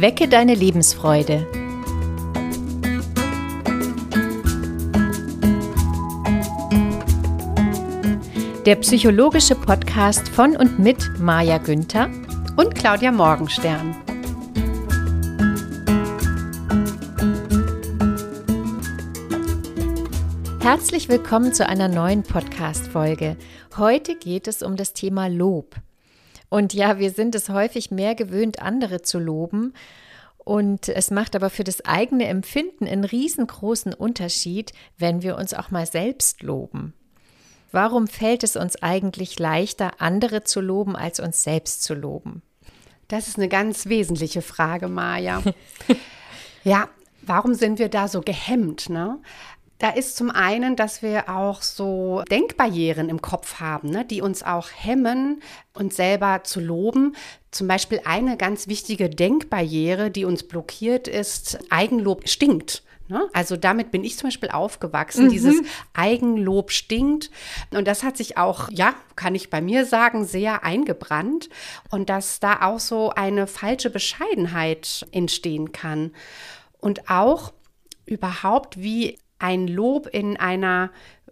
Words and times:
Wecke 0.00 0.28
deine 0.28 0.54
Lebensfreude. 0.54 1.46
Der 8.64 8.76
psychologische 8.76 9.54
Podcast 9.56 10.26
von 10.30 10.56
und 10.56 10.78
mit 10.78 11.18
Maja 11.18 11.58
Günther 11.58 12.08
und 12.56 12.74
Claudia 12.74 13.12
Morgenstern. 13.12 13.94
Herzlich 20.62 21.10
willkommen 21.10 21.52
zu 21.52 21.68
einer 21.68 21.88
neuen 21.88 22.22
Podcast-Folge. 22.22 23.36
Heute 23.76 24.14
geht 24.14 24.48
es 24.48 24.62
um 24.62 24.76
das 24.76 24.94
Thema 24.94 25.26
Lob. 25.26 25.76
Und 26.50 26.74
ja, 26.74 26.98
wir 26.98 27.10
sind 27.10 27.34
es 27.34 27.48
häufig 27.48 27.90
mehr 27.90 28.14
gewöhnt, 28.14 28.60
andere 28.60 29.00
zu 29.00 29.18
loben. 29.18 29.72
Und 30.36 30.88
es 30.88 31.10
macht 31.10 31.36
aber 31.36 31.48
für 31.48 31.64
das 31.64 31.84
eigene 31.84 32.26
Empfinden 32.26 32.86
einen 32.86 33.04
riesengroßen 33.04 33.94
Unterschied, 33.94 34.72
wenn 34.98 35.22
wir 35.22 35.36
uns 35.36 35.54
auch 35.54 35.70
mal 35.70 35.86
selbst 35.86 36.42
loben. 36.42 36.92
Warum 37.72 38.08
fällt 38.08 38.42
es 38.42 38.56
uns 38.56 38.82
eigentlich 38.82 39.38
leichter, 39.38 39.92
andere 40.00 40.42
zu 40.42 40.60
loben, 40.60 40.96
als 40.96 41.20
uns 41.20 41.44
selbst 41.44 41.84
zu 41.84 41.94
loben? 41.94 42.42
Das 43.06 43.28
ist 43.28 43.38
eine 43.38 43.48
ganz 43.48 43.86
wesentliche 43.86 44.42
Frage, 44.42 44.88
Maja. 44.88 45.42
ja, 46.64 46.88
warum 47.22 47.54
sind 47.54 47.78
wir 47.78 47.88
da 47.88 48.08
so 48.08 48.22
gehemmt? 48.22 48.88
Ne? 48.88 49.18
Da 49.80 49.88
ist 49.90 50.16
zum 50.16 50.30
einen, 50.30 50.76
dass 50.76 51.02
wir 51.02 51.30
auch 51.30 51.62
so 51.62 52.22
Denkbarrieren 52.30 53.08
im 53.08 53.22
Kopf 53.22 53.60
haben, 53.60 53.88
ne, 53.88 54.04
die 54.04 54.20
uns 54.20 54.42
auch 54.42 54.68
hemmen, 54.72 55.42
uns 55.72 55.96
selber 55.96 56.42
zu 56.44 56.60
loben. 56.60 57.16
Zum 57.50 57.66
Beispiel 57.66 58.02
eine 58.04 58.36
ganz 58.36 58.68
wichtige 58.68 59.08
Denkbarriere, 59.08 60.10
die 60.10 60.26
uns 60.26 60.46
blockiert, 60.46 61.08
ist, 61.08 61.58
Eigenlob 61.70 62.28
stinkt. 62.28 62.82
Ne? 63.08 63.26
Also 63.32 63.56
damit 63.56 63.90
bin 63.90 64.04
ich 64.04 64.18
zum 64.18 64.28
Beispiel 64.28 64.50
aufgewachsen. 64.50 65.24
Mhm. 65.24 65.30
Dieses 65.30 65.62
Eigenlob 65.94 66.70
stinkt. 66.70 67.30
Und 67.70 67.88
das 67.88 68.02
hat 68.02 68.18
sich 68.18 68.36
auch, 68.36 68.68
ja, 68.70 68.94
kann 69.16 69.34
ich 69.34 69.48
bei 69.48 69.62
mir 69.62 69.86
sagen, 69.86 70.26
sehr 70.26 70.62
eingebrannt. 70.62 71.48
Und 71.90 72.10
dass 72.10 72.38
da 72.38 72.60
auch 72.62 72.78
so 72.78 73.10
eine 73.10 73.46
falsche 73.46 73.88
Bescheidenheit 73.88 75.06
entstehen 75.10 75.72
kann. 75.72 76.12
Und 76.78 77.10
auch 77.10 77.52
überhaupt, 78.04 78.80
wie 78.80 79.18
ein 79.40 79.66
Lob 79.66 80.08
in 80.12 80.36
einer 80.36 80.90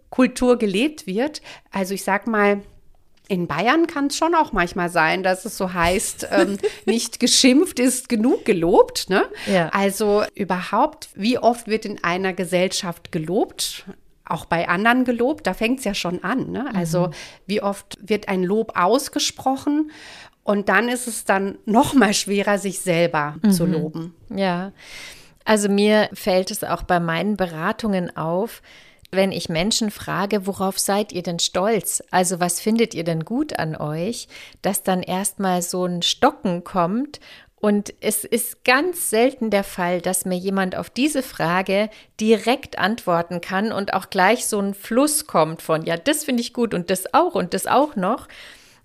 Kultur 0.09 0.57
gelebt 0.57 1.07
wird. 1.07 1.41
Also 1.71 1.93
ich 1.93 2.03
sag 2.03 2.27
mal, 2.27 2.61
in 3.27 3.45
Bayern 3.45 3.85
kann 3.85 4.07
es 4.07 4.17
schon 4.17 4.33
auch 4.33 4.51
manchmal 4.51 4.89
sein, 4.89 5.21
dass 5.23 5.45
es 5.45 5.55
so 5.55 5.73
heißt, 5.73 6.27
ähm, 6.31 6.57
nicht 6.85 7.19
geschimpft 7.19 7.79
ist 7.79 8.09
genug 8.09 8.43
gelobt. 8.43 9.09
Ne? 9.09 9.23
Ja. 9.45 9.69
Also 9.69 10.23
überhaupt, 10.35 11.09
wie 11.13 11.37
oft 11.37 11.67
wird 11.67 11.85
in 11.85 12.03
einer 12.03 12.33
Gesellschaft 12.33 13.11
gelobt? 13.11 13.85
Auch 14.25 14.45
bei 14.45 14.67
anderen 14.67 15.05
gelobt, 15.05 15.47
da 15.47 15.53
fängt 15.53 15.79
es 15.79 15.85
ja 15.85 15.93
schon 15.93 16.23
an. 16.23 16.51
Ne? 16.51 16.69
Also 16.75 17.07
mhm. 17.07 17.11
wie 17.47 17.61
oft 17.61 17.97
wird 18.01 18.27
ein 18.27 18.43
Lob 18.43 18.73
ausgesprochen 18.75 19.91
und 20.43 20.67
dann 20.67 20.89
ist 20.89 21.07
es 21.07 21.25
dann 21.25 21.59
noch 21.65 21.93
mal 21.93 22.13
schwerer, 22.13 22.57
sich 22.57 22.79
selber 22.79 23.35
mhm. 23.41 23.51
zu 23.51 23.65
loben. 23.65 24.15
Ja. 24.35 24.71
Also 25.45 25.69
mir 25.69 26.09
fällt 26.13 26.51
es 26.51 26.63
auch 26.63 26.83
bei 26.83 26.99
meinen 26.99 27.37
Beratungen 27.37 28.15
auf, 28.15 28.61
wenn 29.11 29.31
ich 29.31 29.49
Menschen 29.49 29.89
frage, 29.89 30.45
worauf 30.45 30.77
seid 30.77 31.11
ihr 31.11 31.23
denn 31.23 31.39
stolz? 31.39 32.03
Also 32.11 32.39
was 32.39 32.59
findet 32.59 32.93
ihr 32.93 33.03
denn 33.03 33.25
gut 33.25 33.57
an 33.57 33.75
euch? 33.75 34.27
Dass 34.61 34.83
dann 34.83 35.01
erstmal 35.01 35.61
so 35.63 35.85
ein 35.85 36.03
Stocken 36.03 36.63
kommt 36.63 37.19
und 37.61 37.93
es 37.99 38.23
ist 38.23 38.63
ganz 38.63 39.09
selten 39.09 39.49
der 39.49 39.65
Fall, 39.65 40.01
dass 40.01 40.23
mir 40.23 40.37
jemand 40.37 40.77
auf 40.77 40.89
diese 40.89 41.21
Frage 41.21 41.89
direkt 42.19 42.79
antworten 42.79 43.41
kann 43.41 43.73
und 43.73 43.93
auch 43.93 44.09
gleich 44.09 44.45
so 44.45 44.59
ein 44.59 44.73
Fluss 44.73 45.27
kommt 45.27 45.61
von, 45.61 45.85
ja, 45.85 45.97
das 45.97 46.23
finde 46.23 46.41
ich 46.41 46.53
gut 46.53 46.73
und 46.73 46.89
das 46.89 47.13
auch 47.13 47.35
und 47.35 47.53
das 47.53 47.67
auch 47.67 47.97
noch, 47.97 48.27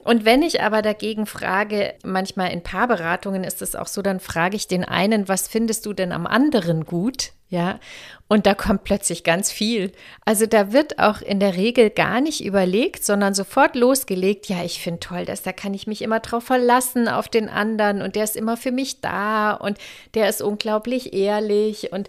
und 0.04 0.25
wenn 0.25 0.42
ich 0.42 0.60
aber 0.62 0.82
dagegen 0.82 1.26
frage, 1.26 1.94
manchmal 2.04 2.53
in 2.53 2.62
Paarberatungen 2.62 3.42
ist 3.42 3.62
es 3.62 3.75
auch 3.75 3.87
so, 3.87 4.03
dann 4.03 4.20
frage 4.20 4.56
ich 4.56 4.69
den 4.69 4.84
einen, 4.84 5.28
was 5.28 5.48
findest 5.48 5.87
du 5.87 5.92
denn 5.92 6.12
am 6.12 6.26
anderen 6.26 6.84
gut? 6.84 7.32
Ja, 7.48 7.78
und 8.26 8.47
da 8.47 8.54
kommt 8.54 8.84
plötzlich 8.84 9.22
ganz 9.22 9.53
viel. 9.53 9.93
Also 10.25 10.47
da 10.47 10.72
wird 10.72 10.98
auch 10.98 11.20
in 11.20 11.38
der 11.38 11.56
Regel 11.56 11.88
gar 11.88 12.20
nicht 12.20 12.44
überlegt, 12.44 13.04
sondern 13.04 13.32
sofort 13.32 13.76
losgelegt. 13.76 14.48
Ja, 14.48 14.64
ich 14.64 14.81
finde 14.81 15.00
toll, 15.00 15.25
dass 15.25 15.43
da 15.43 15.53
kann 15.53 15.72
ich 15.72 15.87
mich 15.87 16.03
immer 16.03 16.20
drauf 16.20 16.44
verlassen 16.44 17.06
auf 17.06 17.28
den 17.28 17.48
anderen 17.48 18.03
und 18.03 18.16
der 18.16 18.25
ist 18.25 18.34
immer 18.34 18.56
für 18.56 18.72
mich 18.72 19.00
da 19.03 19.53
und 19.53 19.78
der 20.14 20.28
ist 20.28 20.43
unglaublich 20.43 21.12
ehrlich 21.12 21.93
und 21.93 22.09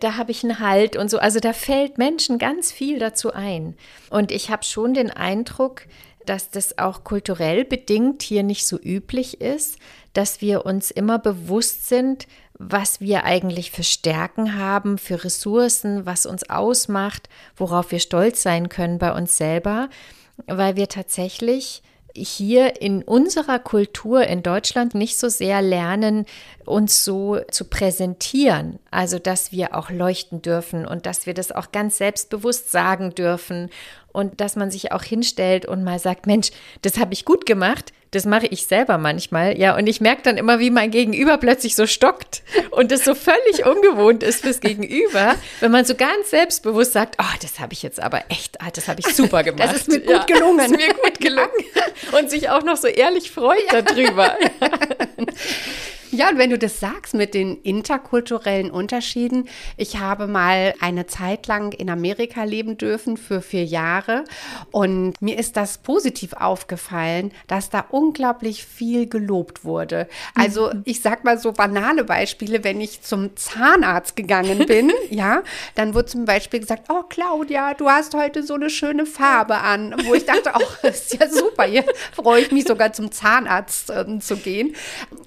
da 0.00 0.16
habe 0.16 0.30
ich 0.30 0.44
einen 0.44 0.58
Halt 0.58 0.96
und 0.96 1.10
so. 1.10 1.18
Also 1.18 1.40
da 1.40 1.52
fällt 1.52 1.98
Menschen 1.98 2.38
ganz 2.38 2.72
viel 2.72 2.98
dazu 2.98 3.32
ein. 3.32 3.76
Und 4.10 4.32
ich 4.32 4.50
habe 4.50 4.64
schon 4.64 4.94
den 4.94 5.10
Eindruck, 5.10 5.82
dass 6.28 6.50
das 6.50 6.78
auch 6.78 7.04
kulturell 7.04 7.64
bedingt 7.64 8.22
hier 8.22 8.42
nicht 8.42 8.66
so 8.66 8.78
üblich 8.78 9.40
ist, 9.40 9.78
dass 10.12 10.40
wir 10.40 10.66
uns 10.66 10.90
immer 10.90 11.18
bewusst 11.18 11.88
sind, 11.88 12.26
was 12.58 13.00
wir 13.00 13.24
eigentlich 13.24 13.70
für 13.70 13.84
Stärken 13.84 14.58
haben, 14.58 14.98
für 14.98 15.24
Ressourcen, 15.24 16.06
was 16.06 16.26
uns 16.26 16.50
ausmacht, 16.50 17.28
worauf 17.56 17.92
wir 17.92 18.00
stolz 18.00 18.42
sein 18.42 18.68
können 18.68 18.98
bei 18.98 19.12
uns 19.12 19.36
selber, 19.36 19.88
weil 20.46 20.76
wir 20.76 20.88
tatsächlich 20.88 21.82
hier 22.14 22.80
in 22.80 23.02
unserer 23.02 23.58
Kultur 23.58 24.22
in 24.24 24.42
Deutschland 24.42 24.94
nicht 24.94 25.18
so 25.18 25.28
sehr 25.28 25.62
lernen, 25.62 26.26
uns 26.64 27.04
so 27.04 27.38
zu 27.50 27.66
präsentieren. 27.66 28.78
Also, 28.90 29.18
dass 29.18 29.52
wir 29.52 29.76
auch 29.76 29.90
leuchten 29.90 30.42
dürfen 30.42 30.86
und 30.86 31.06
dass 31.06 31.26
wir 31.26 31.34
das 31.34 31.52
auch 31.52 31.70
ganz 31.70 31.98
selbstbewusst 31.98 32.72
sagen 32.72 33.14
dürfen 33.14 33.70
und 34.18 34.40
dass 34.40 34.56
man 34.56 34.68
sich 34.72 34.90
auch 34.90 35.04
hinstellt 35.04 35.64
und 35.64 35.84
mal 35.84 36.00
sagt, 36.00 36.26
Mensch, 36.26 36.50
das 36.82 36.98
habe 36.98 37.12
ich 37.12 37.24
gut 37.24 37.46
gemacht, 37.46 37.92
das 38.10 38.24
mache 38.24 38.46
ich 38.46 38.66
selber 38.66 38.98
manchmal, 38.98 39.56
ja, 39.56 39.76
und 39.76 39.86
ich 39.86 40.00
merke 40.00 40.22
dann 40.22 40.38
immer, 40.38 40.58
wie 40.58 40.70
mein 40.70 40.90
Gegenüber 40.90 41.38
plötzlich 41.38 41.76
so 41.76 41.86
stockt 41.86 42.42
und 42.72 42.90
das 42.90 43.04
so 43.04 43.14
völlig 43.14 43.64
ungewohnt 43.64 44.24
ist 44.24 44.40
fürs 44.40 44.58
Gegenüber, 44.58 45.36
wenn 45.60 45.70
man 45.70 45.84
so 45.84 45.94
ganz 45.94 46.30
selbstbewusst 46.30 46.94
sagt, 46.94 47.14
oh, 47.20 47.36
das 47.42 47.60
habe 47.60 47.72
ich 47.74 47.84
jetzt 47.84 48.00
aber 48.00 48.24
echt, 48.28 48.60
ah, 48.60 48.70
das 48.74 48.88
habe 48.88 48.98
ich 48.98 49.14
super 49.14 49.42
gemacht. 49.44 49.68
Das 49.68 49.76
ist 49.76 49.88
mir 49.88 50.00
gut 50.00 50.26
gelungen. 50.26 50.58
das 50.58 50.72
ist 50.72 50.76
mir 50.76 50.94
gut 50.94 51.20
gelungen 51.20 51.64
und 52.18 52.28
sich 52.28 52.50
auch 52.50 52.64
noch 52.64 52.76
so 52.76 52.88
ehrlich 52.88 53.30
freut 53.30 53.72
ja. 53.72 53.82
darüber. 53.82 54.36
Ja, 56.18 56.30
und 56.30 56.38
wenn 56.38 56.50
du 56.50 56.58
das 56.58 56.80
sagst 56.80 57.14
mit 57.14 57.32
den 57.32 57.62
interkulturellen 57.62 58.72
Unterschieden, 58.72 59.48
ich 59.76 60.00
habe 60.00 60.26
mal 60.26 60.74
eine 60.80 61.06
Zeit 61.06 61.46
lang 61.46 61.72
in 61.72 61.88
Amerika 61.88 62.42
leben 62.42 62.76
dürfen 62.76 63.16
für 63.16 63.40
vier 63.40 63.64
Jahre 63.64 64.24
und 64.72 65.14
mir 65.22 65.38
ist 65.38 65.56
das 65.56 65.78
positiv 65.78 66.32
aufgefallen, 66.32 67.30
dass 67.46 67.70
da 67.70 67.84
unglaublich 67.90 68.64
viel 68.64 69.08
gelobt 69.08 69.64
wurde. 69.64 70.08
Also 70.34 70.72
mhm. 70.72 70.82
ich 70.86 71.02
sag 71.02 71.22
mal 71.22 71.38
so 71.38 71.52
banale 71.52 72.02
Beispiele, 72.02 72.64
wenn 72.64 72.80
ich 72.80 73.02
zum 73.02 73.36
Zahnarzt 73.36 74.16
gegangen 74.16 74.66
bin, 74.66 74.90
ja, 75.10 75.44
dann 75.76 75.94
wurde 75.94 76.06
zum 76.06 76.24
Beispiel 76.24 76.58
gesagt, 76.58 76.86
oh 76.88 77.04
Claudia, 77.08 77.74
du 77.74 77.88
hast 77.88 78.16
heute 78.16 78.42
so 78.42 78.54
eine 78.54 78.70
schöne 78.70 79.06
Farbe 79.06 79.58
an, 79.58 79.94
wo 80.04 80.14
ich 80.14 80.26
dachte, 80.26 80.50
oh, 80.52 80.86
ist 80.88 81.14
ja 81.14 81.28
super, 81.28 81.62
hier 81.62 81.84
freue 82.10 82.42
ich 82.42 82.50
mich 82.50 82.64
sogar 82.64 82.92
zum 82.92 83.12
Zahnarzt 83.12 83.90
äh, 83.90 84.18
zu 84.18 84.36
gehen. 84.36 84.74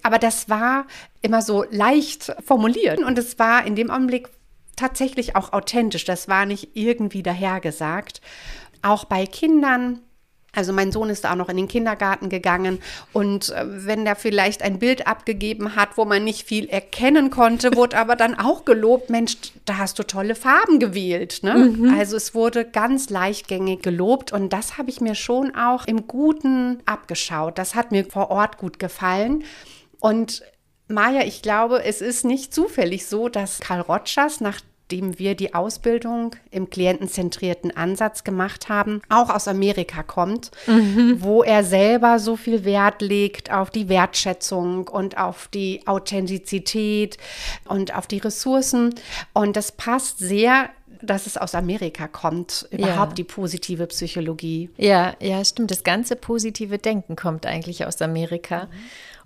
Aber 0.03 0.19
das 0.19 0.50
war 0.50 0.81
war 0.81 0.88
immer 1.22 1.42
so 1.42 1.66
leicht 1.69 2.34
formuliert 2.46 3.00
und 3.00 3.18
es 3.18 3.40
war 3.40 3.66
in 3.66 3.75
dem 3.75 3.90
Augenblick 3.90 4.30
tatsächlich 4.75 5.36
auch 5.36 5.53
authentisch. 5.53 6.06
Das 6.06 6.28
war 6.28 6.46
nicht 6.46 6.69
irgendwie 6.74 7.24
dahergesagt. 7.24 8.22
Auch 8.81 9.06
bei 9.06 9.25
Kindern. 9.25 10.00
Also 10.53 10.74
mein 10.74 10.91
Sohn 10.91 11.09
ist 11.09 11.26
auch 11.26 11.35
noch 11.35 11.47
in 11.47 11.56
den 11.56 11.70
Kindergarten 11.70 12.28
gegangen 12.28 12.79
und 13.14 13.52
äh, 13.52 13.64
wenn 13.88 14.03
der 14.03 14.17
vielleicht 14.17 14.64
ein 14.64 14.79
Bild 14.79 15.08
abgegeben 15.08 15.78
hat, 15.78 15.96
wo 15.96 16.03
man 16.03 16.26
nicht 16.26 16.46
viel 16.46 16.67
erkennen 16.67 17.29
konnte, 17.29 17.73
wurde 17.78 17.97
aber 17.97 18.17
dann 18.17 18.38
auch 18.38 18.66
gelobt, 18.66 19.09
Mensch, 19.09 19.38
da 19.64 19.78
hast 19.78 19.97
du 19.97 20.03
tolle 20.03 20.35
Farben 20.35 20.79
gewählt. 20.79 21.40
Ne? 21.44 21.53
Mhm. 21.56 21.96
Also 21.97 22.17
es 22.17 22.35
wurde 22.35 22.66
ganz 22.66 23.09
leichtgängig 23.09 23.82
gelobt 23.82 24.34
und 24.34 24.52
das 24.52 24.78
habe 24.78 24.90
ich 24.90 25.00
mir 25.00 25.16
schon 25.16 25.56
auch 25.56 25.88
im 25.88 26.06
Guten 26.06 26.79
abgeschaut. 26.85 27.58
Das 27.58 27.73
hat 27.73 27.91
mir 27.91 28.03
vor 28.03 28.29
Ort 28.29 28.58
gut 28.58 28.78
gefallen. 28.78 29.46
Und 30.02 30.44
Maja, 30.91 31.23
ich 31.23 31.41
glaube, 31.41 31.84
es 31.84 32.02
ist 32.02 32.26
nicht 32.26 32.53
zufällig 32.53 33.05
so, 33.05 33.29
dass 33.29 33.59
Karl 33.59 33.82
Rotschers, 33.82 34.41
nachdem 34.41 35.17
wir 35.17 35.35
die 35.35 35.53
Ausbildung 35.53 36.35
im 36.52 36.70
klientenzentrierten 36.70 37.76
Ansatz 37.76 38.23
gemacht 38.23 38.67
haben, 38.67 39.02
auch 39.09 39.29
aus 39.29 39.47
Amerika 39.47 40.03
kommt, 40.03 40.52
mhm. 40.67 41.17
wo 41.20 41.43
er 41.43 41.64
selber 41.64 42.20
so 42.20 42.35
viel 42.35 42.66
Wert 42.66 43.02
legt 43.02 43.52
auf 43.52 43.70
die 43.70 43.88
Wertschätzung 43.88 44.88
und 44.90 45.17
auf 45.17 45.47
die 45.47 45.82
Authentizität 45.85 47.17
und 47.66 47.96
auf 47.96 48.08
die 48.08 48.20
Ressourcen. 48.20 48.94
Und 49.34 49.55
das 49.55 49.72
passt 49.72 50.20
sehr 50.20 50.70
dass 51.03 51.26
es 51.26 51.35
aus 51.35 51.55
Amerika 51.55 52.08
kommt, 52.08 52.67
überhaupt 52.70 53.14
ja. 53.14 53.16
die 53.16 53.23
positive 53.23 53.87
Psychologie. 53.87 54.70
Ja, 54.78 55.16
ja, 55.20 55.44
stimmt. 55.44 55.72
Das 55.72 55.84
ganze 55.84 56.16
positive 56.16 56.78
Denken 56.78 57.16
kommt 57.16 57.47
eigentlich 57.47 57.85
aus 57.87 58.02
Amerika. 58.03 58.66
Mhm. 58.66 58.70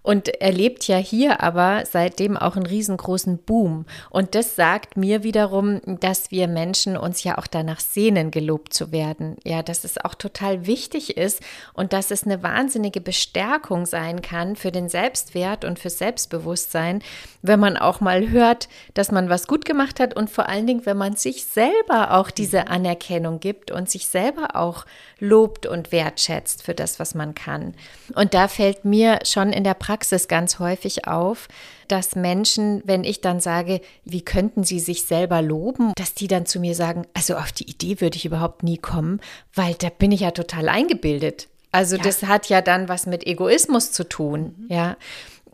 Und 0.06 0.40
erlebt 0.40 0.88
ja 0.88 0.98
hier 0.98 1.42
aber 1.42 1.84
seitdem 1.92 2.38
auch 2.38 2.56
einen 2.56 2.68
riesengroßen 2.68 3.40
Boom. 3.40 3.86
Und 4.12 4.36
das 4.36 4.56
sagt 4.56 4.98
mir 4.98 5.24
wiederum, 5.24 5.82
dass 6.00 6.30
wir 6.30 6.48
Menschen 6.48 6.96
uns 6.96 7.24
ja 7.24 7.40
auch 7.40 7.48
danach 7.48 7.80
sehnen, 7.80 8.30
gelobt 8.30 8.72
zu 8.72 8.92
werden. 8.92 9.38
Ja, 9.44 9.64
dass 9.64 9.84
es 9.84 9.98
auch 9.98 10.14
total 10.14 10.68
wichtig 10.68 11.18
ist 11.18 11.42
und 11.74 11.92
dass 11.92 12.12
es 12.12 12.24
eine 12.24 12.44
wahnsinnige 12.44 13.02
Bestärkung 13.02 13.88
sein 13.88 14.22
kann 14.22 14.56
für 14.56 14.72
den 14.72 14.90
Selbstwert 14.90 15.66
und 15.66 15.80
für 15.80 15.90
Selbstbewusstsein, 15.90 17.02
wenn 17.42 17.60
man 17.60 17.76
auch 17.76 18.00
mal 18.00 18.30
hört, 18.30 18.70
dass 18.94 19.12
man 19.12 19.30
was 19.30 19.48
gut 19.48 19.66
gemacht 19.66 20.00
hat 20.00 20.16
und 20.16 20.30
vor 20.30 20.48
allen 20.48 20.68
Dingen, 20.68 20.86
wenn 20.86 20.98
man 20.98 21.16
sich 21.16 21.46
selber 21.46 22.12
auch 22.12 22.30
diese 22.30 22.68
Anerkennung 22.68 23.40
gibt 23.40 23.72
und 23.72 23.90
sich 23.90 24.08
selber 24.08 24.56
auch 24.56 24.86
lobt 25.20 25.66
und 25.66 25.92
wertschätzt 25.92 26.62
für 26.62 26.76
das, 26.76 27.00
was 27.00 27.16
man 27.16 27.34
kann. 27.34 27.74
Und 28.14 28.36
da 28.36 28.48
fällt 28.48 28.86
mir 28.86 29.20
schon 29.24 29.52
in 29.52 29.64
der 29.64 29.74
Praxis 29.74 29.95
ganz 30.28 30.60
häufig 30.60 31.08
auf, 31.08 31.48
dass 31.88 32.16
Menschen, 32.16 32.82
wenn 32.86 33.04
ich 33.04 33.22
dann 33.22 33.40
sage, 33.40 33.82
wie 34.04 34.22
könnten 34.22 34.64
sie 34.64 34.80
sich 34.80 35.06
selber 35.06 35.42
loben, 35.42 35.94
dass 35.96 36.14
die 36.14 36.28
dann 36.28 36.46
zu 36.46 36.60
mir 36.60 36.76
sagen, 36.76 37.06
also 37.14 37.36
auf 37.36 37.52
die 37.52 37.70
Idee 37.70 38.02
würde 38.02 38.18
ich 38.18 38.26
überhaupt 38.26 38.64
nie 38.64 38.78
kommen, 38.78 39.22
weil 39.54 39.76
da 39.76 39.90
bin 39.90 40.12
ich 40.12 40.22
ja 40.22 40.32
total 40.32 40.70
eingebildet. 40.70 41.48
Also 41.72 41.98
ja. 41.98 42.04
das 42.04 42.24
hat 42.24 42.48
ja 42.48 42.62
dann 42.62 42.88
was 42.88 43.06
mit 43.06 43.28
Egoismus 43.28 43.92
zu 43.92 44.08
tun, 44.08 44.56
mhm. 44.58 44.68
ja. 44.70 44.98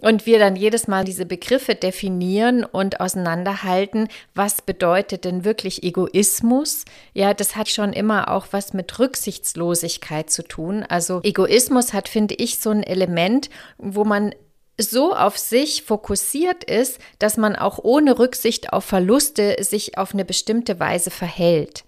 Und 0.02 0.26
wir 0.26 0.40
dann 0.40 0.56
jedes 0.56 0.88
Mal 0.88 1.06
diese 1.06 1.26
Begriffe 1.26 1.76
definieren 1.76 2.66
und 2.66 3.00
auseinanderhalten, 3.00 4.10
was 4.34 4.62
bedeutet 4.62 5.24
denn 5.26 5.46
wirklich 5.46 5.84
Egoismus? 5.84 6.86
Ja, 7.14 7.34
das 7.34 7.56
hat 7.56 7.70
schon 7.70 7.94
immer 7.94 8.30
auch 8.32 8.48
was 8.52 8.74
mit 8.74 8.98
Rücksichtslosigkeit 9.00 10.30
zu 10.30 10.44
tun. 10.44 10.84
Also 10.84 11.22
Egoismus 11.24 11.94
hat, 11.94 12.10
finde 12.10 12.36
ich, 12.36 12.60
so 12.60 12.72
ein 12.72 12.84
Element, 12.84 13.50
wo 13.78 14.04
man 14.04 14.34
so 14.78 15.14
auf 15.16 15.38
sich 15.38 15.84
fokussiert 15.84 16.64
ist, 16.64 17.00
dass 17.20 17.38
man 17.38 17.56
auch 17.56 17.80
ohne 17.84 18.18
Rücksicht 18.18 18.74
auf 18.74 18.84
Verluste 18.86 19.58
sich 19.60 19.98
auf 19.98 20.14
eine 20.14 20.26
bestimmte 20.26 20.80
Weise 20.80 21.12
verhält. 21.12 21.84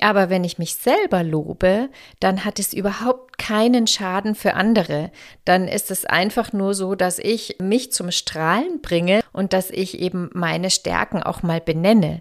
Aber 0.00 0.28
wenn 0.28 0.44
ich 0.44 0.58
mich 0.58 0.74
selber 0.74 1.22
lobe, 1.22 1.88
dann 2.20 2.44
hat 2.44 2.58
es 2.58 2.74
überhaupt 2.74 3.38
keinen 3.38 3.86
Schaden 3.86 4.34
für 4.34 4.54
andere. 4.54 5.10
Dann 5.46 5.68
ist 5.68 5.90
es 5.90 6.04
einfach 6.04 6.52
nur 6.52 6.74
so, 6.74 6.94
dass 6.94 7.18
ich 7.18 7.56
mich 7.60 7.92
zum 7.92 8.10
Strahlen 8.10 8.82
bringe 8.82 9.20
und 9.32 9.54
dass 9.54 9.70
ich 9.70 9.98
eben 9.98 10.28
meine 10.34 10.70
Stärken 10.70 11.22
auch 11.22 11.42
mal 11.42 11.60
benenne. 11.60 12.20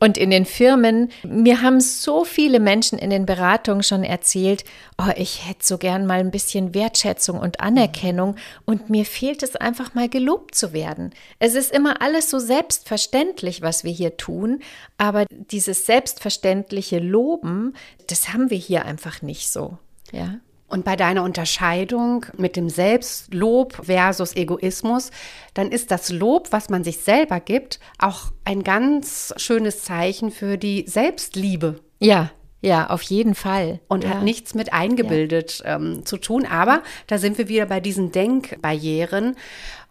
Und 0.00 0.16
in 0.16 0.30
den 0.30 0.44
Firmen, 0.44 1.10
mir 1.24 1.62
haben 1.62 1.80
so 1.80 2.24
viele 2.24 2.60
Menschen 2.60 2.98
in 2.98 3.10
den 3.10 3.26
Beratungen 3.26 3.82
schon 3.82 4.04
erzählt, 4.04 4.64
oh, 4.96 5.10
ich 5.16 5.48
hätte 5.48 5.64
so 5.64 5.78
gern 5.78 6.06
mal 6.06 6.20
ein 6.20 6.30
bisschen 6.30 6.74
Wertschätzung 6.74 7.38
und 7.38 7.60
Anerkennung 7.60 8.36
und 8.64 8.90
mir 8.90 9.04
fehlt 9.04 9.42
es 9.42 9.56
einfach 9.56 9.94
mal 9.94 10.08
gelobt 10.08 10.54
zu 10.54 10.72
werden. 10.72 11.10
Es 11.38 11.54
ist 11.54 11.72
immer 11.72 12.00
alles 12.00 12.30
so 12.30 12.38
selbstverständlich, 12.38 13.62
was 13.62 13.84
wir 13.84 13.92
hier 13.92 14.16
tun, 14.16 14.60
aber 14.98 15.26
dieses 15.30 15.86
selbstverständliche 15.86 16.98
Loben, 16.98 17.74
das 18.06 18.32
haben 18.32 18.50
wir 18.50 18.58
hier 18.58 18.84
einfach 18.84 19.22
nicht 19.22 19.50
so. 19.50 19.78
Ja. 20.12 20.38
Und 20.68 20.84
bei 20.84 20.96
deiner 20.96 21.22
Unterscheidung 21.22 22.26
mit 22.36 22.54
dem 22.54 22.68
Selbstlob 22.68 23.86
versus 23.86 24.36
Egoismus, 24.36 25.10
dann 25.54 25.72
ist 25.72 25.90
das 25.90 26.10
Lob, 26.10 26.48
was 26.50 26.68
man 26.68 26.84
sich 26.84 26.98
selber 26.98 27.40
gibt, 27.40 27.80
auch 27.98 28.32
ein 28.44 28.62
ganz 28.62 29.32
schönes 29.38 29.82
Zeichen 29.82 30.30
für 30.30 30.58
die 30.58 30.84
Selbstliebe. 30.86 31.80
Ja, 32.00 32.30
ja, 32.60 32.90
auf 32.90 33.02
jeden 33.02 33.34
Fall. 33.34 33.80
Und 33.88 34.04
ja. 34.04 34.10
hat 34.10 34.22
nichts 34.24 34.54
mit 34.54 34.72
eingebildet 34.72 35.62
ja. 35.64 35.76
ähm, 35.76 36.04
zu 36.04 36.16
tun. 36.18 36.44
Aber 36.44 36.82
da 37.06 37.18
sind 37.18 37.38
wir 37.38 37.48
wieder 37.48 37.66
bei 37.66 37.80
diesen 37.80 38.12
Denkbarrieren. 38.12 39.36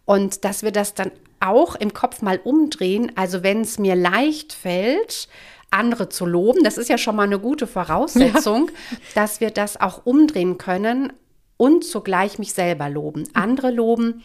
Und 0.05 0.45
dass 0.45 0.63
wir 0.63 0.71
das 0.71 0.93
dann 0.93 1.11
auch 1.39 1.75
im 1.75 1.93
Kopf 1.93 2.21
mal 2.21 2.39
umdrehen. 2.43 3.11
Also 3.15 3.41
wenn 3.41 3.61
es 3.61 3.79
mir 3.79 3.95
leicht 3.95 4.53
fällt, 4.53 5.27
andere 5.71 6.09
zu 6.09 6.25
loben. 6.25 6.63
Das 6.63 6.77
ist 6.77 6.89
ja 6.89 6.97
schon 6.97 7.15
mal 7.15 7.23
eine 7.23 7.39
gute 7.39 7.67
Voraussetzung, 7.67 8.69
ja. 8.69 8.97
dass 9.15 9.41
wir 9.41 9.51
das 9.51 9.79
auch 9.79 10.05
umdrehen 10.05 10.57
können 10.57 11.13
und 11.57 11.83
zugleich 11.83 12.39
mich 12.39 12.53
selber 12.53 12.89
loben. 12.89 13.23
Andere 13.33 13.71
loben 13.71 14.23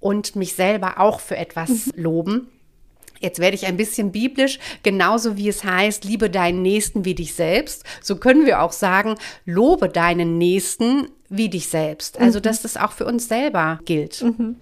und 0.00 0.36
mich 0.36 0.54
selber 0.54 1.00
auch 1.00 1.20
für 1.20 1.36
etwas 1.36 1.86
mhm. 1.86 1.92
loben. 1.96 2.48
Jetzt 3.20 3.38
werde 3.38 3.54
ich 3.54 3.66
ein 3.66 3.78
bisschen 3.78 4.12
biblisch, 4.12 4.58
genauso 4.82 5.38
wie 5.38 5.48
es 5.48 5.64
heißt, 5.64 6.04
liebe 6.04 6.28
deinen 6.28 6.60
Nächsten 6.60 7.04
wie 7.06 7.14
dich 7.14 7.34
selbst. 7.34 7.84
So 8.02 8.16
können 8.16 8.44
wir 8.44 8.60
auch 8.60 8.72
sagen, 8.72 9.14
lobe 9.46 9.88
deinen 9.88 10.36
Nächsten 10.36 11.08
wie 11.28 11.48
dich 11.48 11.68
selbst. 11.68 12.20
Also, 12.20 12.38
mhm. 12.38 12.42
dass 12.42 12.62
das 12.62 12.76
auch 12.76 12.92
für 12.92 13.04
uns 13.06 13.28
selber 13.28 13.80
gilt. 13.84 14.22
Mhm. 14.22 14.56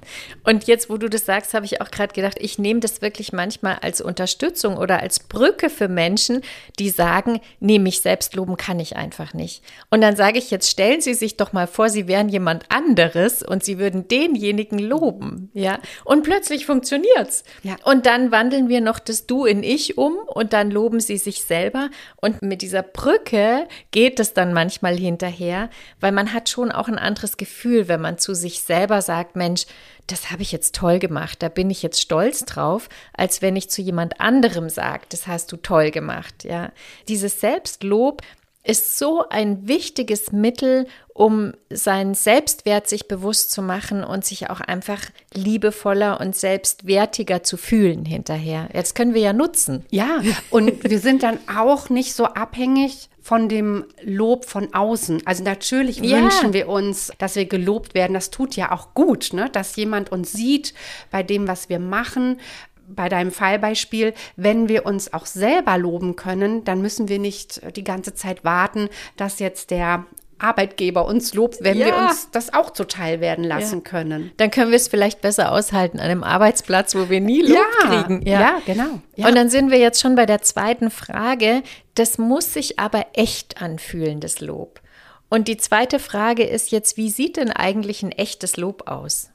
Und 0.44 0.64
jetzt, 0.64 0.90
wo 0.90 0.96
du 0.96 1.08
das 1.08 1.26
sagst, 1.26 1.54
habe 1.54 1.66
ich 1.66 1.80
auch 1.80 1.90
gerade 1.90 2.12
gedacht, 2.12 2.36
ich 2.40 2.58
nehme 2.58 2.80
das 2.80 3.02
wirklich 3.02 3.32
manchmal 3.32 3.78
als 3.82 4.00
Unterstützung 4.00 4.76
oder 4.76 5.00
als 5.00 5.20
Brücke 5.20 5.70
für 5.70 5.88
Menschen, 5.88 6.42
die 6.78 6.90
sagen, 6.90 7.40
nee, 7.60 7.78
mich 7.78 8.00
selbst 8.00 8.34
loben 8.34 8.56
kann 8.56 8.80
ich 8.80 8.96
einfach 8.96 9.34
nicht. 9.34 9.62
Und 9.90 10.00
dann 10.00 10.16
sage 10.16 10.38
ich, 10.38 10.50
jetzt 10.50 10.70
stellen 10.70 11.00
Sie 11.00 11.14
sich 11.14 11.36
doch 11.36 11.52
mal 11.52 11.66
vor, 11.66 11.88
Sie 11.88 12.08
wären 12.08 12.28
jemand 12.28 12.64
anderes 12.70 13.42
und 13.42 13.64
Sie 13.64 13.78
würden 13.78 14.08
denjenigen 14.08 14.78
loben, 14.78 15.50
ja. 15.54 15.78
Und 16.04 16.22
plötzlich 16.22 16.66
funktioniert's. 16.66 17.44
Ja. 17.62 17.76
Und 17.84 18.06
dann 18.06 18.30
wandeln 18.30 18.68
wir 18.68 18.80
noch 18.80 18.98
das 18.98 19.26
Du 19.26 19.44
in 19.44 19.62
Ich 19.62 19.98
um 19.98 20.14
und 20.26 20.52
dann 20.52 20.70
loben 20.70 21.00
Sie 21.00 21.18
sich 21.18 21.42
selber. 21.42 21.90
Und 22.16 22.42
mit 22.42 22.62
dieser 22.62 22.82
Brücke 22.82 23.66
geht 23.90 24.20
es 24.20 24.32
dann 24.32 24.52
manchmal 24.52 24.96
hinterher, 24.96 25.70
weil 26.00 26.12
man 26.12 26.32
hat 26.32 26.48
schon 26.54 26.70
auch 26.70 26.86
ein 26.86 26.98
anderes 26.98 27.36
Gefühl, 27.36 27.88
wenn 27.88 28.00
man 28.00 28.16
zu 28.16 28.32
sich 28.34 28.60
selber 28.60 29.02
sagt, 29.02 29.34
Mensch, 29.34 29.66
das 30.06 30.30
habe 30.30 30.42
ich 30.42 30.52
jetzt 30.52 30.74
toll 30.74 31.00
gemacht, 31.00 31.42
da 31.42 31.48
bin 31.48 31.68
ich 31.68 31.82
jetzt 31.82 32.00
stolz 32.00 32.44
drauf, 32.44 32.88
als 33.12 33.42
wenn 33.42 33.56
ich 33.56 33.70
zu 33.70 33.82
jemand 33.82 34.20
anderem 34.20 34.68
sage, 34.68 35.02
das 35.08 35.26
hast 35.26 35.50
du 35.50 35.56
toll 35.56 35.90
gemacht, 35.90 36.44
ja. 36.44 36.70
Dieses 37.08 37.40
Selbstlob 37.40 38.22
ist 38.62 38.98
so 38.98 39.28
ein 39.28 39.68
wichtiges 39.68 40.32
Mittel, 40.32 40.86
um 41.12 41.52
seinen 41.68 42.14
Selbstwert 42.14 42.88
sich 42.88 43.08
bewusst 43.08 43.50
zu 43.50 43.60
machen 43.60 44.04
und 44.04 44.24
sich 44.24 44.48
auch 44.48 44.60
einfach 44.60 45.00
liebevoller 45.34 46.18
und 46.20 46.34
selbstwertiger 46.34 47.42
zu 47.42 47.56
fühlen 47.58 48.06
hinterher. 48.06 48.68
Jetzt 48.72 48.94
können 48.94 49.12
wir 49.12 49.20
ja 49.20 49.32
nutzen. 49.34 49.84
Ja, 49.90 50.22
und 50.50 50.88
wir 50.88 50.98
sind 50.98 51.22
dann 51.22 51.38
auch 51.54 51.90
nicht 51.90 52.14
so 52.14 52.24
abhängig 52.24 53.10
von 53.24 53.48
dem 53.48 53.86
Lob 54.02 54.44
von 54.44 54.74
außen. 54.74 55.22
Also 55.24 55.42
natürlich 55.44 55.96
ja. 55.96 56.18
wünschen 56.18 56.52
wir 56.52 56.68
uns, 56.68 57.10
dass 57.16 57.36
wir 57.36 57.46
gelobt 57.46 57.94
werden. 57.94 58.12
Das 58.12 58.30
tut 58.30 58.54
ja 58.54 58.70
auch 58.70 58.92
gut, 58.92 59.32
ne? 59.32 59.48
dass 59.50 59.76
jemand 59.76 60.12
uns 60.12 60.32
sieht 60.32 60.74
bei 61.10 61.22
dem, 61.22 61.48
was 61.48 61.70
wir 61.70 61.78
machen 61.78 62.38
bei 62.86 63.08
deinem 63.08 63.32
Fallbeispiel, 63.32 64.12
wenn 64.36 64.68
wir 64.68 64.84
uns 64.84 65.14
auch 65.14 65.24
selber 65.24 65.78
loben 65.78 66.16
können, 66.16 66.64
dann 66.64 66.82
müssen 66.82 67.08
wir 67.08 67.18
nicht 67.18 67.62
die 67.76 67.82
ganze 67.82 68.12
Zeit 68.12 68.44
warten, 68.44 68.90
dass 69.16 69.38
jetzt 69.38 69.70
der 69.70 70.04
Arbeitgeber 70.38 71.06
uns 71.06 71.34
lobt, 71.34 71.58
wenn 71.60 71.76
ja. 71.76 71.86
wir 71.86 71.96
uns 71.96 72.30
das 72.30 72.52
auch 72.52 72.70
zuteil 72.70 73.20
werden 73.20 73.44
lassen 73.44 73.82
ja. 73.84 73.90
können. 73.90 74.32
Dann 74.36 74.50
können 74.50 74.70
wir 74.70 74.76
es 74.76 74.88
vielleicht 74.88 75.20
besser 75.20 75.52
aushalten 75.52 75.98
an 75.98 76.06
einem 76.06 76.24
Arbeitsplatz, 76.24 76.94
wo 76.94 77.08
wir 77.08 77.20
nie 77.20 77.42
Lob 77.42 77.58
ja. 77.58 77.88
kriegen. 77.88 78.26
Ja, 78.26 78.60
genau. 78.66 79.00
Und 79.16 79.34
dann 79.34 79.48
sind 79.48 79.70
wir 79.70 79.78
jetzt 79.78 80.00
schon 80.00 80.14
bei 80.14 80.26
der 80.26 80.42
zweiten 80.42 80.90
Frage. 80.90 81.62
Das 81.94 82.18
muss 82.18 82.52
sich 82.52 82.78
aber 82.78 83.06
echt 83.14 83.62
anfühlen, 83.62 84.20
das 84.20 84.40
Lob. 84.40 84.80
Und 85.28 85.48
die 85.48 85.56
zweite 85.56 85.98
Frage 85.98 86.44
ist 86.44 86.70
jetzt, 86.70 86.96
wie 86.96 87.10
sieht 87.10 87.36
denn 87.36 87.50
eigentlich 87.50 88.02
ein 88.02 88.12
echtes 88.12 88.56
Lob 88.56 88.88
aus? 88.88 89.30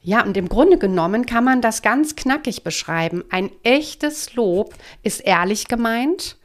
Ja, 0.00 0.24
und 0.24 0.36
im 0.36 0.48
Grunde 0.48 0.78
genommen 0.78 1.26
kann 1.26 1.44
man 1.44 1.60
das 1.60 1.82
ganz 1.82 2.16
knackig 2.16 2.64
beschreiben. 2.64 3.24
Ein 3.30 3.50
echtes 3.62 4.34
Lob 4.34 4.74
ist 5.02 5.20
ehrlich 5.20 5.68
gemeint, 5.68 6.36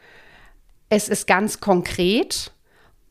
es 0.89 1.09
ist 1.09 1.27
ganz 1.27 1.59
konkret 1.59 2.51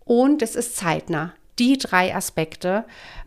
und 0.05 0.43
es 0.43 0.57
ist 0.57 0.77
zeitnah. 0.77 1.33
Die 1.59 1.79
drei 1.79 2.15
Aspekte, 2.15 2.85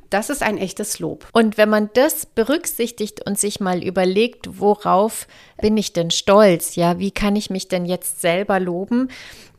das 0.10 0.30
ist 0.30 0.44
ein 0.44 0.58
echtes 0.58 1.00
Lob. 1.00 1.28
Und 1.34 1.58
wenn 1.58 1.70
man 1.70 1.90
das 1.94 2.26
berücksichtigt 2.26 3.26
und 3.26 3.40
sich 3.40 3.60
mal 3.60 3.84
überlegt, 3.84 4.60
worauf 4.60 5.28
bin 5.62 5.78
ich 5.78 5.94
denn 5.94 6.12
stolz? 6.12 6.76
Ja, 6.76 7.00
wie 7.00 7.12
kann 7.12 7.36
ich 7.36 7.50
mich 7.50 7.68
denn 7.68 7.86
jetzt 7.86 8.22
selber 8.22 8.60
loben? 8.60 9.10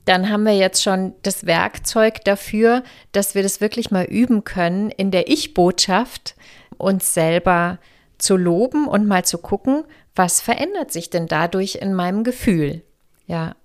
Dann 0.04 0.30
haben 0.30 0.44
wir 0.44 0.56
jetzt 0.56 0.82
schon 0.82 1.14
das 1.22 1.46
Werkzeug 1.46 2.24
dafür, 2.24 2.84
dass 3.12 3.34
wir 3.34 3.42
das 3.42 3.60
wirklich 3.60 3.90
mal 3.90 4.04
üben 4.04 4.44
können 4.44 4.90
in 4.90 5.10
der 5.10 5.28
Ich-Botschaft 5.28 6.36
uns 6.78 7.12
selber 7.12 7.78
zu 8.18 8.36
loben 8.36 8.86
und 8.86 9.06
mal 9.06 9.24
zu 9.24 9.38
gucken, 9.38 9.84
was 10.14 10.40
verändert 10.40 10.92
sich 10.92 11.10
denn 11.10 11.26
dadurch 11.26 11.76
in 11.76 11.92
meinem 11.92 12.24
Gefühl? 12.24 12.82
Ja. 13.26 13.56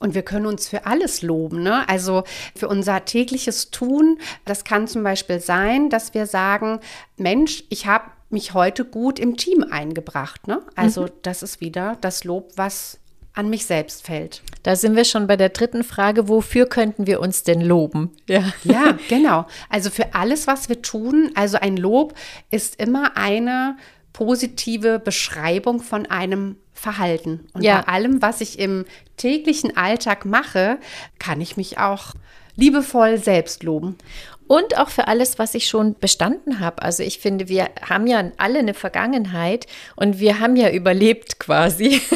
Und 0.00 0.14
wir 0.14 0.22
können 0.22 0.46
uns 0.46 0.68
für 0.68 0.86
alles 0.86 1.22
loben, 1.22 1.62
ne? 1.62 1.88
Also 1.88 2.24
für 2.54 2.68
unser 2.68 3.04
tägliches 3.04 3.70
Tun. 3.70 4.18
Das 4.44 4.64
kann 4.64 4.86
zum 4.88 5.02
Beispiel 5.02 5.40
sein, 5.40 5.88
dass 5.88 6.12
wir 6.12 6.26
sagen, 6.26 6.80
Mensch, 7.16 7.64
ich 7.70 7.86
habe 7.86 8.04
mich 8.28 8.54
heute 8.54 8.84
gut 8.84 9.18
im 9.18 9.36
Team 9.36 9.64
eingebracht, 9.70 10.46
ne? 10.48 10.60
Also 10.74 11.04
mhm. 11.04 11.10
das 11.22 11.42
ist 11.42 11.60
wieder 11.60 11.96
das 12.00 12.24
Lob, 12.24 12.52
was 12.56 12.98
an 13.36 13.50
mich 13.50 13.66
selbst 13.66 14.06
fällt. 14.06 14.42
Da 14.62 14.76
sind 14.76 14.96
wir 14.96 15.04
schon 15.04 15.26
bei 15.26 15.36
der 15.36 15.50
dritten 15.50 15.84
Frage, 15.84 16.28
wofür 16.28 16.66
könnten 16.66 17.06
wir 17.06 17.20
uns 17.20 17.42
denn 17.42 17.60
loben? 17.60 18.10
Ja, 18.26 18.42
ja 18.64 18.98
genau. 19.08 19.46
Also 19.68 19.90
für 19.90 20.14
alles, 20.14 20.46
was 20.46 20.68
wir 20.68 20.80
tun, 20.82 21.30
also 21.34 21.58
ein 21.58 21.76
Lob 21.76 22.14
ist 22.50 22.80
immer 22.80 23.16
eine 23.16 23.76
positive 24.14 24.98
Beschreibung 24.98 25.80
von 25.80 26.06
einem 26.06 26.56
Verhalten. 26.76 27.48
Und 27.52 27.62
ja. 27.62 27.80
bei 27.80 27.92
allem, 27.92 28.22
was 28.22 28.40
ich 28.40 28.58
im 28.58 28.84
täglichen 29.16 29.76
Alltag 29.76 30.24
mache, 30.24 30.78
kann 31.18 31.40
ich 31.40 31.56
mich 31.56 31.78
auch 31.78 32.12
liebevoll 32.54 33.18
selbst 33.18 33.62
loben. 33.62 33.96
Und 34.46 34.78
auch 34.78 34.90
für 34.90 35.08
alles, 35.08 35.38
was 35.38 35.54
ich 35.54 35.66
schon 35.66 35.96
bestanden 35.98 36.60
habe. 36.60 36.82
Also 36.82 37.02
ich 37.02 37.18
finde, 37.18 37.48
wir 37.48 37.68
haben 37.88 38.06
ja 38.06 38.30
alle 38.36 38.60
eine 38.60 38.74
Vergangenheit 38.74 39.66
und 39.96 40.20
wir 40.20 40.38
haben 40.38 40.54
ja 40.54 40.70
überlebt 40.70 41.40
quasi. 41.40 42.00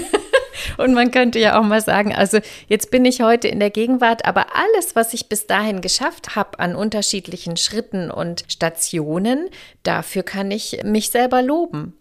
Und 0.76 0.94
man 0.94 1.10
könnte 1.10 1.38
ja 1.38 1.58
auch 1.58 1.64
mal 1.64 1.80
sagen, 1.80 2.14
also 2.14 2.38
jetzt 2.68 2.90
bin 2.90 3.04
ich 3.04 3.22
heute 3.22 3.48
in 3.48 3.60
der 3.60 3.70
Gegenwart, 3.70 4.24
aber 4.24 4.46
alles, 4.54 4.94
was 4.94 5.14
ich 5.14 5.28
bis 5.28 5.46
dahin 5.46 5.80
geschafft 5.80 6.36
habe 6.36 6.58
an 6.58 6.76
unterschiedlichen 6.76 7.56
Schritten 7.56 8.10
und 8.10 8.44
Stationen, 8.48 9.48
dafür 9.82 10.22
kann 10.22 10.50
ich 10.50 10.82
mich 10.84 11.10
selber 11.10 11.42
loben. 11.42 11.96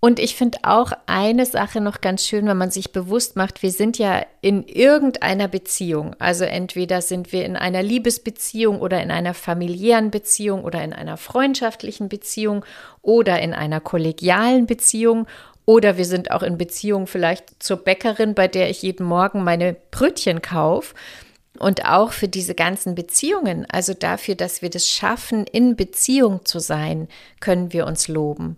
Und 0.00 0.20
ich 0.20 0.36
finde 0.36 0.58
auch 0.62 0.92
eine 1.06 1.44
Sache 1.44 1.80
noch 1.80 2.00
ganz 2.00 2.24
schön, 2.24 2.46
wenn 2.46 2.56
man 2.56 2.70
sich 2.70 2.92
bewusst 2.92 3.34
macht, 3.34 3.64
wir 3.64 3.72
sind 3.72 3.98
ja 3.98 4.24
in 4.40 4.62
irgendeiner 4.62 5.48
Beziehung. 5.48 6.14
Also 6.20 6.44
entweder 6.44 7.02
sind 7.02 7.32
wir 7.32 7.44
in 7.44 7.56
einer 7.56 7.82
Liebesbeziehung 7.82 8.80
oder 8.80 9.02
in 9.02 9.10
einer 9.10 9.34
familiären 9.34 10.12
Beziehung 10.12 10.62
oder 10.62 10.84
in 10.84 10.92
einer 10.92 11.16
freundschaftlichen 11.16 12.08
Beziehung 12.08 12.64
oder 13.02 13.40
in 13.40 13.54
einer 13.54 13.80
kollegialen 13.80 14.66
Beziehung 14.66 15.26
oder 15.68 15.98
wir 15.98 16.06
sind 16.06 16.30
auch 16.30 16.42
in 16.42 16.56
Beziehung 16.56 17.06
vielleicht 17.06 17.62
zur 17.62 17.76
Bäckerin, 17.76 18.34
bei 18.34 18.48
der 18.48 18.70
ich 18.70 18.80
jeden 18.80 19.04
Morgen 19.04 19.44
meine 19.44 19.76
Brötchen 19.90 20.40
kaufe. 20.40 20.94
Und 21.58 21.84
auch 21.84 22.12
für 22.12 22.26
diese 22.28 22.54
ganzen 22.54 22.94
Beziehungen, 22.94 23.66
also 23.68 23.92
dafür, 23.92 24.34
dass 24.34 24.62
wir 24.62 24.70
das 24.70 24.88
schaffen, 24.88 25.44
in 25.44 25.76
Beziehung 25.76 26.44
zu 26.46 26.58
sein, 26.58 27.08
können 27.40 27.72
wir 27.72 27.86
uns 27.86 28.08
loben. 28.08 28.56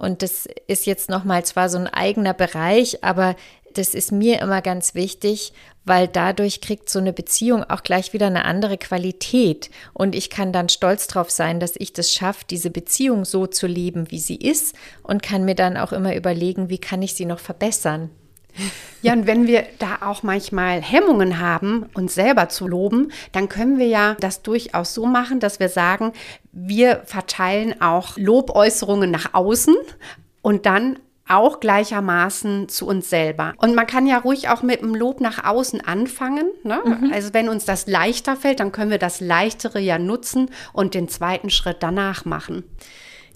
Und 0.00 0.22
das 0.22 0.48
ist 0.66 0.86
jetzt 0.86 1.10
nochmal 1.10 1.44
zwar 1.44 1.68
so 1.68 1.76
ein 1.76 1.86
eigener 1.86 2.32
Bereich, 2.32 3.04
aber 3.04 3.36
das 3.74 3.94
ist 3.94 4.12
mir 4.12 4.40
immer 4.40 4.62
ganz 4.62 4.94
wichtig, 4.94 5.52
weil 5.84 6.08
dadurch 6.08 6.62
kriegt 6.62 6.88
so 6.88 6.98
eine 6.98 7.12
Beziehung 7.12 7.64
auch 7.64 7.82
gleich 7.82 8.14
wieder 8.14 8.26
eine 8.26 8.46
andere 8.46 8.78
Qualität. 8.78 9.70
Und 9.92 10.14
ich 10.14 10.30
kann 10.30 10.54
dann 10.54 10.70
stolz 10.70 11.06
drauf 11.06 11.30
sein, 11.30 11.60
dass 11.60 11.74
ich 11.76 11.92
das 11.92 12.12
schaffe, 12.14 12.46
diese 12.48 12.70
Beziehung 12.70 13.26
so 13.26 13.46
zu 13.46 13.66
leben, 13.66 14.10
wie 14.10 14.20
sie 14.20 14.36
ist 14.36 14.74
und 15.02 15.22
kann 15.22 15.44
mir 15.44 15.54
dann 15.54 15.76
auch 15.76 15.92
immer 15.92 16.16
überlegen, 16.16 16.70
wie 16.70 16.78
kann 16.78 17.02
ich 17.02 17.12
sie 17.12 17.26
noch 17.26 17.38
verbessern. 17.38 18.08
Ja, 19.02 19.14
und 19.14 19.26
wenn 19.26 19.46
wir 19.46 19.66
da 19.78 19.98
auch 20.02 20.22
manchmal 20.22 20.82
Hemmungen 20.82 21.38
haben, 21.38 21.86
uns 21.94 22.14
selber 22.14 22.48
zu 22.48 22.68
loben, 22.68 23.12
dann 23.32 23.48
können 23.48 23.78
wir 23.78 23.86
ja 23.86 24.16
das 24.20 24.42
durchaus 24.42 24.94
so 24.94 25.06
machen, 25.06 25.40
dass 25.40 25.58
wir 25.58 25.68
sagen, 25.68 26.12
wir 26.52 27.02
verteilen 27.06 27.80
auch 27.80 28.16
Lobäußerungen 28.16 29.10
nach 29.10 29.32
außen 29.32 29.74
und 30.42 30.66
dann 30.66 30.98
auch 31.30 31.60
gleichermaßen 31.60 32.68
zu 32.68 32.86
uns 32.86 33.08
selber. 33.08 33.54
Und 33.58 33.74
man 33.74 33.86
kann 33.86 34.06
ja 34.06 34.18
ruhig 34.18 34.48
auch 34.48 34.62
mit 34.62 34.82
dem 34.82 34.94
Lob 34.96 35.20
nach 35.20 35.44
außen 35.44 35.80
anfangen. 35.80 36.48
Ne? 36.64 36.80
Mhm. 36.84 37.12
Also 37.12 37.32
wenn 37.32 37.48
uns 37.48 37.64
das 37.64 37.86
leichter 37.86 38.36
fällt, 38.36 38.58
dann 38.58 38.72
können 38.72 38.90
wir 38.90 38.98
das 38.98 39.20
Leichtere 39.20 39.78
ja 39.78 39.98
nutzen 39.98 40.50
und 40.72 40.94
den 40.94 41.08
zweiten 41.08 41.50
Schritt 41.50 41.78
danach 41.80 42.24
machen. 42.24 42.64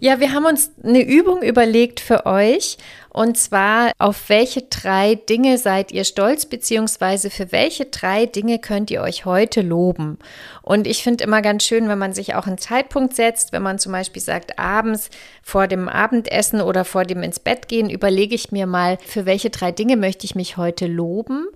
Ja, 0.00 0.20
wir 0.20 0.32
haben 0.32 0.44
uns 0.44 0.72
eine 0.82 1.02
Übung 1.02 1.42
überlegt 1.42 2.00
für 2.00 2.26
euch. 2.26 2.76
Und 3.10 3.38
zwar, 3.38 3.92
auf 3.98 4.28
welche 4.28 4.62
drei 4.62 5.14
Dinge 5.14 5.56
seid 5.56 5.92
ihr 5.92 6.02
stolz, 6.02 6.46
beziehungsweise 6.46 7.30
für 7.30 7.52
welche 7.52 7.86
drei 7.86 8.26
Dinge 8.26 8.58
könnt 8.58 8.90
ihr 8.90 9.02
euch 9.02 9.24
heute 9.24 9.62
loben? 9.62 10.18
Und 10.62 10.88
ich 10.88 11.04
finde 11.04 11.22
immer 11.22 11.40
ganz 11.40 11.62
schön, 11.62 11.88
wenn 11.88 11.98
man 11.98 12.12
sich 12.12 12.34
auch 12.34 12.48
einen 12.48 12.58
Zeitpunkt 12.58 13.14
setzt, 13.14 13.52
wenn 13.52 13.62
man 13.62 13.78
zum 13.78 13.92
Beispiel 13.92 14.20
sagt, 14.20 14.58
abends 14.58 15.10
vor 15.42 15.68
dem 15.68 15.88
Abendessen 15.88 16.60
oder 16.60 16.84
vor 16.84 17.04
dem 17.04 17.22
ins 17.22 17.38
Bett 17.38 17.68
gehen, 17.68 17.88
überlege 17.88 18.34
ich 18.34 18.50
mir 18.50 18.66
mal, 18.66 18.98
für 19.06 19.26
welche 19.26 19.50
drei 19.50 19.70
Dinge 19.70 19.96
möchte 19.96 20.24
ich 20.24 20.34
mich 20.34 20.56
heute 20.56 20.88
loben? 20.88 21.46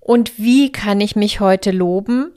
Und 0.00 0.38
wie 0.38 0.70
kann 0.72 1.00
ich 1.00 1.16
mich 1.16 1.40
heute 1.40 1.70
loben? 1.70 2.32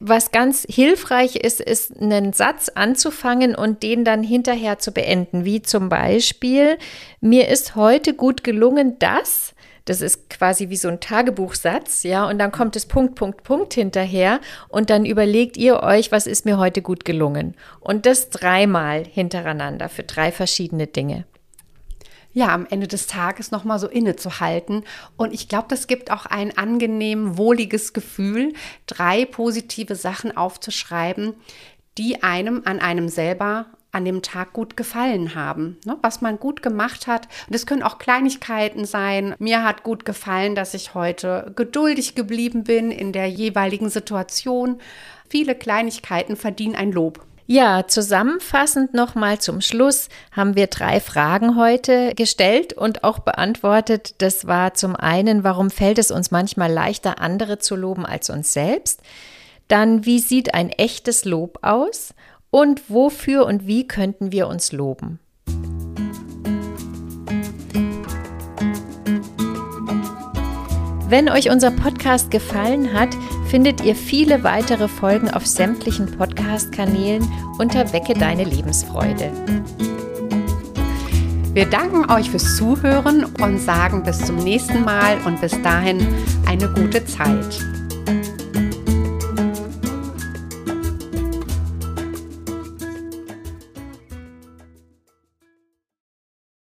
Was 0.00 0.32
ganz 0.32 0.66
hilfreich 0.68 1.36
ist, 1.36 1.60
ist 1.60 2.00
einen 2.00 2.32
Satz 2.32 2.68
anzufangen 2.74 3.54
und 3.54 3.82
den 3.82 4.04
dann 4.04 4.22
hinterher 4.22 4.78
zu 4.78 4.92
beenden, 4.92 5.44
wie 5.44 5.62
zum 5.62 5.88
Beispiel, 5.88 6.78
mir 7.20 7.48
ist 7.48 7.76
heute 7.76 8.12
gut 8.12 8.44
gelungen, 8.44 8.98
dass, 8.98 9.54
das 9.84 10.00
ist 10.00 10.28
quasi 10.30 10.68
wie 10.68 10.76
so 10.76 10.88
ein 10.88 11.00
Tagebuchsatz, 11.00 12.02
ja, 12.02 12.28
und 12.28 12.38
dann 12.38 12.52
kommt 12.52 12.74
es 12.76 12.86
Punkt, 12.86 13.14
Punkt, 13.14 13.44
Punkt 13.44 13.74
hinterher 13.74 14.40
und 14.68 14.90
dann 14.90 15.06
überlegt 15.06 15.56
ihr 15.56 15.82
euch, 15.82 16.10
was 16.10 16.26
ist 16.26 16.44
mir 16.44 16.58
heute 16.58 16.82
gut 16.82 17.04
gelungen. 17.04 17.54
Und 17.80 18.04
das 18.04 18.30
dreimal 18.30 19.04
hintereinander 19.06 19.88
für 19.88 20.02
drei 20.02 20.32
verschiedene 20.32 20.86
Dinge 20.86 21.24
ja, 22.34 22.48
am 22.48 22.66
Ende 22.68 22.88
des 22.88 23.06
Tages 23.06 23.50
nochmal 23.52 23.78
so 23.78 23.88
innezuhalten. 23.88 24.84
Und 25.16 25.32
ich 25.32 25.48
glaube, 25.48 25.66
das 25.68 25.86
gibt 25.86 26.10
auch 26.10 26.26
ein 26.26 26.56
angenehm, 26.58 27.38
wohliges 27.38 27.92
Gefühl, 27.92 28.52
drei 28.86 29.24
positive 29.24 29.94
Sachen 29.94 30.36
aufzuschreiben, 30.36 31.34
die 31.96 32.22
einem 32.22 32.62
an 32.64 32.80
einem 32.80 33.08
selber 33.08 33.66
an 33.92 34.04
dem 34.04 34.22
Tag 34.22 34.52
gut 34.52 34.76
gefallen 34.76 35.36
haben, 35.36 35.78
ne? 35.84 35.96
was 36.02 36.20
man 36.20 36.40
gut 36.40 36.62
gemacht 36.62 37.06
hat. 37.06 37.28
Und 37.46 37.54
es 37.54 37.64
können 37.64 37.84
auch 37.84 37.98
Kleinigkeiten 37.98 38.84
sein. 38.84 39.36
Mir 39.38 39.62
hat 39.62 39.84
gut 39.84 40.04
gefallen, 40.04 40.56
dass 40.56 40.74
ich 40.74 40.94
heute 40.94 41.52
geduldig 41.54 42.16
geblieben 42.16 42.64
bin 42.64 42.90
in 42.90 43.12
der 43.12 43.28
jeweiligen 43.28 43.88
Situation. 43.88 44.80
Viele 45.30 45.54
Kleinigkeiten 45.54 46.34
verdienen 46.34 46.74
ein 46.74 46.90
Lob. 46.90 47.24
Ja, 47.46 47.86
zusammenfassend 47.86 48.94
nochmal 48.94 49.38
zum 49.38 49.60
Schluss 49.60 50.08
haben 50.32 50.56
wir 50.56 50.66
drei 50.66 50.98
Fragen 50.98 51.56
heute 51.56 52.14
gestellt 52.14 52.72
und 52.72 53.04
auch 53.04 53.18
beantwortet. 53.18 54.14
Das 54.22 54.46
war 54.46 54.72
zum 54.72 54.96
einen, 54.96 55.44
warum 55.44 55.70
fällt 55.70 55.98
es 55.98 56.10
uns 56.10 56.30
manchmal 56.30 56.72
leichter, 56.72 57.20
andere 57.20 57.58
zu 57.58 57.76
loben 57.76 58.06
als 58.06 58.30
uns 58.30 58.54
selbst? 58.54 59.02
Dann, 59.68 60.06
wie 60.06 60.20
sieht 60.20 60.54
ein 60.54 60.70
echtes 60.70 61.26
Lob 61.26 61.58
aus? 61.60 62.14
Und 62.50 62.88
wofür 62.88 63.44
und 63.44 63.66
wie 63.66 63.86
könnten 63.86 64.32
wir 64.32 64.48
uns 64.48 64.72
loben? 64.72 65.18
Wenn 71.08 71.28
euch 71.28 71.50
unser 71.50 71.70
Podcast 71.70 72.30
gefallen 72.30 72.92
hat, 72.92 73.10
findet 73.46 73.84
ihr 73.84 73.94
viele 73.94 74.42
weitere 74.42 74.88
Folgen 74.88 75.30
auf 75.30 75.46
sämtlichen 75.46 76.06
Podcast-Kanälen 76.06 77.30
unter 77.58 77.92
Wecke 77.92 78.14
deine 78.14 78.44
Lebensfreude. 78.44 79.30
Wir 81.52 81.66
danken 81.66 82.10
euch 82.10 82.30
fürs 82.30 82.56
Zuhören 82.56 83.26
und 83.40 83.58
sagen 83.60 84.02
bis 84.02 84.24
zum 84.24 84.36
nächsten 84.36 84.82
Mal 84.82 85.18
und 85.24 85.40
bis 85.40 85.60
dahin 85.62 86.06
eine 86.46 86.68
gute 86.68 87.04
Zeit. 87.04 87.73